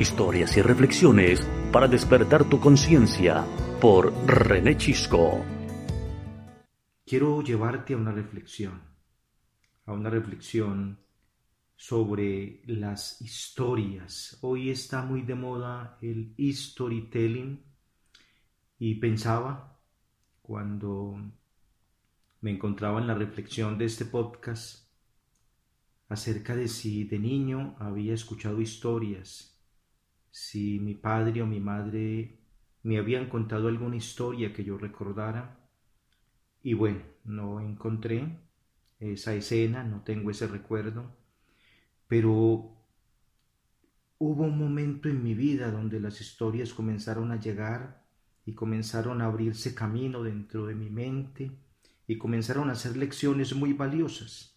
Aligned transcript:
Historias 0.00 0.56
y 0.56 0.62
reflexiones 0.62 1.44
para 1.72 1.88
despertar 1.88 2.48
tu 2.48 2.60
conciencia 2.60 3.44
por 3.80 4.12
René 4.28 4.76
Chisco. 4.76 5.44
Quiero 7.04 7.42
llevarte 7.42 7.94
a 7.94 7.96
una 7.96 8.12
reflexión, 8.12 8.80
a 9.86 9.92
una 9.92 10.08
reflexión 10.08 11.00
sobre 11.74 12.62
las 12.66 13.20
historias. 13.20 14.38
Hoy 14.42 14.70
está 14.70 15.02
muy 15.02 15.22
de 15.22 15.34
moda 15.34 15.98
el 16.00 16.32
storytelling 16.38 17.60
y 18.78 18.94
pensaba 19.00 19.80
cuando 20.42 21.16
me 22.40 22.52
encontraba 22.52 23.00
en 23.00 23.08
la 23.08 23.14
reflexión 23.14 23.76
de 23.76 23.86
este 23.86 24.04
podcast 24.04 24.92
acerca 26.08 26.54
de 26.54 26.68
si 26.68 27.02
de 27.02 27.18
niño 27.18 27.74
había 27.80 28.14
escuchado 28.14 28.60
historias 28.60 29.57
si 30.38 30.78
mi 30.78 30.94
padre 30.94 31.42
o 31.42 31.46
mi 31.46 31.58
madre 31.58 32.38
me 32.84 32.96
habían 32.96 33.28
contado 33.28 33.66
alguna 33.66 33.96
historia 33.96 34.52
que 34.52 34.62
yo 34.62 34.78
recordara. 34.78 35.68
Y 36.62 36.74
bueno, 36.74 37.00
no 37.24 37.60
encontré 37.60 38.38
esa 39.00 39.34
escena, 39.34 39.82
no 39.82 40.02
tengo 40.04 40.30
ese 40.30 40.46
recuerdo, 40.46 41.12
pero 42.06 42.30
hubo 44.18 44.44
un 44.44 44.58
momento 44.58 45.08
en 45.08 45.24
mi 45.24 45.34
vida 45.34 45.72
donde 45.72 45.98
las 45.98 46.20
historias 46.20 46.72
comenzaron 46.72 47.32
a 47.32 47.40
llegar 47.40 48.06
y 48.46 48.54
comenzaron 48.54 49.20
a 49.20 49.26
abrirse 49.26 49.74
camino 49.74 50.22
dentro 50.22 50.66
de 50.66 50.76
mi 50.76 50.88
mente 50.88 51.50
y 52.06 52.16
comenzaron 52.16 52.70
a 52.70 52.76
ser 52.76 52.96
lecciones 52.96 53.54
muy 53.56 53.72
valiosas. 53.72 54.56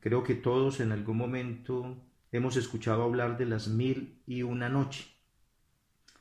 Creo 0.00 0.22
que 0.22 0.34
todos 0.34 0.80
en 0.80 0.92
algún 0.92 1.16
momento 1.16 2.07
hemos 2.32 2.56
escuchado 2.56 3.02
hablar 3.02 3.38
de 3.38 3.46
las 3.46 3.68
mil 3.68 4.22
y 4.26 4.42
una 4.42 4.68
noche, 4.68 5.06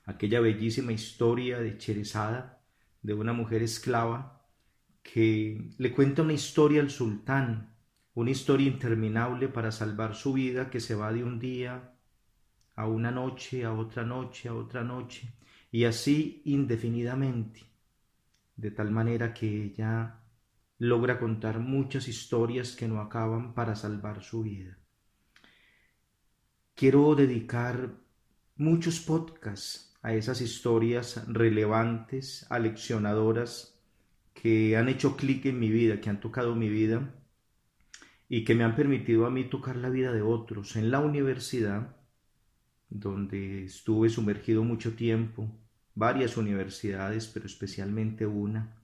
aquella 0.06 0.40
bellísima 0.40 0.92
historia 0.94 1.60
de 1.60 1.78
Cherezada, 1.78 2.62
de 3.02 3.14
una 3.14 3.34
mujer 3.34 3.62
esclava, 3.62 4.46
que 5.04 5.72
le 5.78 5.92
cuenta 5.92 6.22
una 6.22 6.34
historia 6.34 6.82
al 6.82 6.90
sultán, 6.90 7.76
una 8.14 8.32
historia 8.32 8.68
interminable 8.68 9.48
para 9.48 9.72
salvar 9.72 10.16
su 10.16 10.34
vida 10.34 10.70
que 10.70 10.80
se 10.80 10.96
va 10.96 11.14
de 11.14 11.24
un 11.24 11.40
día 11.40 11.94
a 12.76 12.88
una 12.88 13.12
noche, 13.12 13.66
a 13.66 13.74
otra 13.74 14.04
noche, 14.04 14.50
a 14.50 14.54
otra 14.54 14.84
noche, 14.84 15.34
y 15.72 15.86
así 15.86 16.42
indefinidamente, 16.46 17.62
de 18.56 18.72
tal 18.72 18.92
manera 18.92 19.34
que 19.34 19.64
ella 19.64 20.22
logra 20.78 21.20
contar 21.20 21.60
muchas 21.60 22.08
historias 22.08 22.76
que 22.76 22.88
no 22.88 23.02
acaban 23.02 23.54
para 23.54 23.76
salvar 23.76 24.24
su 24.24 24.44
vida. 24.44 24.78
Quiero 26.78 27.16
dedicar 27.16 27.96
muchos 28.56 29.00
podcasts 29.00 29.98
a 30.04 30.14
esas 30.14 30.42
historias 30.42 31.26
relevantes, 31.28 32.46
aleccionadoras, 32.52 33.82
que 34.36 34.78
han 34.78 34.88
hecho 34.88 35.18
clic 35.18 35.48
en 35.48 35.60
mi 35.60 35.72
vida, 35.72 36.00
que 36.00 36.12
han 36.12 36.20
tocado 36.20 36.56
mi 36.56 36.70
vida 36.70 37.16
y 38.30 38.46
que 38.46 38.54
me 38.54 38.64
han 38.64 38.76
permitido 38.76 39.26
a 39.26 39.32
mí 39.32 39.46
tocar 39.46 39.76
la 39.76 39.90
vida 39.90 40.12
de 40.12 40.22
otros. 40.22 40.76
En 40.76 40.92
la 40.92 41.00
universidad, 41.00 41.96
donde 42.90 43.64
estuve 43.64 44.10
sumergido 44.10 44.64
mucho 44.64 44.94
tiempo, 44.94 45.50
varias 45.96 46.38
universidades, 46.38 47.26
pero 47.26 47.48
especialmente 47.48 48.28
una, 48.28 48.78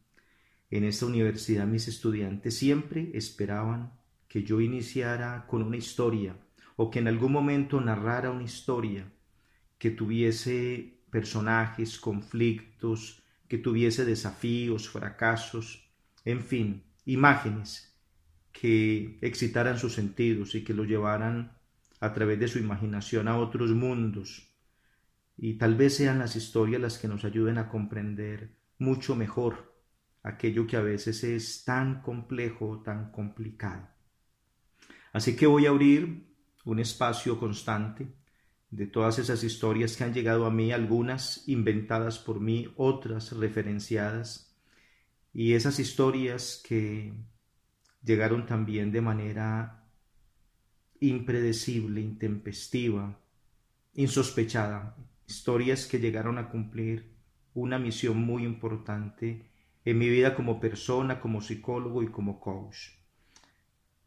en 0.72 0.84
esta 0.84 1.06
universidad 1.06 1.68
mis 1.68 1.88
estudiantes 1.88 2.58
siempre 2.58 3.12
esperaban 3.14 3.94
que 4.28 4.42
yo 4.42 4.62
iniciara 4.62 5.46
con 5.46 5.62
una 5.62 5.78
historia 5.78 6.36
o 6.76 6.90
que 6.90 7.00
en 7.00 7.08
algún 7.08 7.32
momento 7.32 7.80
narrara 7.82 8.32
una 8.32 8.44
historia 8.44 9.12
que 9.78 9.92
tuviese 9.92 11.02
personajes, 11.10 12.00
conflictos, 12.00 13.24
que 13.48 13.58
tuviese 13.58 14.06
desafíos, 14.06 14.90
fracasos, 14.90 15.92
en 16.26 16.42
fin, 16.42 16.84
imágenes 17.06 17.94
que 18.52 19.18
excitaran 19.22 19.78
sus 19.78 19.94
sentidos 19.94 20.56
y 20.56 20.64
que 20.64 20.74
lo 20.74 20.86
llevaran 20.86 21.58
a 22.00 22.14
través 22.14 22.40
de 22.40 22.48
su 22.48 22.60
imaginación 22.60 23.28
a 23.28 23.38
otros 23.38 23.72
mundos. 23.72 24.50
Y 25.38 25.56
tal 25.56 25.76
vez 25.76 25.96
sean 25.96 26.20
las 26.20 26.36
historias 26.36 26.82
las 26.82 26.98
que 26.98 27.08
nos 27.08 27.26
ayuden 27.26 27.58
a 27.58 27.70
comprender 27.70 28.56
mucho 28.78 29.16
mejor 29.16 29.74
aquello 30.22 30.66
que 30.66 30.78
a 30.78 30.82
veces 30.82 31.24
es 31.24 31.66
tan 31.66 32.02
complejo, 32.02 32.82
tan 32.84 33.12
complicado. 33.12 33.90
Así 35.12 35.36
que 35.36 35.46
voy 35.46 35.66
a 35.66 35.70
abrir 35.70 36.33
un 36.66 36.80
espacio 36.80 37.40
constante 37.40 38.08
de 38.70 38.88
todas 38.88 39.20
esas 39.20 39.44
historias 39.44 39.96
que 39.96 40.04
han 40.04 40.14
llegado 40.14 40.46
a 40.46 40.52
mí, 40.52 40.72
algunas 40.72 41.48
inventadas 41.48 42.18
por 42.18 42.40
mí, 42.40 42.74
otras 42.76 43.32
referenciadas, 43.32 44.56
y 45.34 45.54
esas 45.54 45.80
historias 45.80 46.62
que 46.68 47.14
llegaron 48.04 48.46
también 48.46 48.92
de 48.92 49.02
manera 49.02 49.88
impredecible, 51.00 52.02
intempestiva, 52.02 53.20
insospechada, 53.94 54.96
historias 55.28 55.86
que 55.86 56.00
llegaron 56.00 56.38
a 56.38 56.50
cumplir 56.50 57.14
una 57.54 57.78
misión 57.78 58.18
muy 58.18 58.44
importante 58.44 59.50
en 59.86 59.98
mi 59.98 60.10
vida 60.10 60.34
como 60.36 60.60
persona, 60.60 61.20
como 61.20 61.42
psicólogo 61.42 62.02
y 62.04 62.08
como 62.08 62.40
coach. 62.40 62.90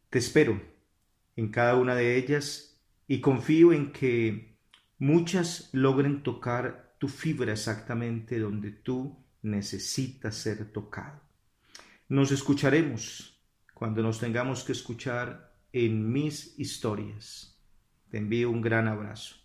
Te 0.09 0.19
espero 0.19 0.76
en 1.37 1.49
cada 1.49 1.75
una 1.75 1.95
de 1.95 2.17
ellas 2.17 2.81
y 3.07 3.21
confío 3.21 3.71
en 3.71 3.93
que 3.93 4.57
muchas 4.97 5.69
logren 5.71 6.23
tocar 6.23 6.95
tu 6.97 7.07
fibra 7.07 7.53
exactamente 7.53 8.39
donde 8.39 8.71
tú 8.71 9.23
necesitas 9.43 10.35
ser 10.35 10.71
tocado. 10.71 11.21
Nos 12.09 12.31
escucharemos 12.31 13.39
cuando 13.73 14.01
nos 14.01 14.19
tengamos 14.19 14.63
que 14.63 14.71
escuchar 14.71 15.53
en 15.71 16.11
mis 16.11 16.57
historias. 16.59 17.55
Te 18.09 18.17
envío 18.17 18.49
un 18.49 18.61
gran 18.61 18.87
abrazo. 18.87 19.35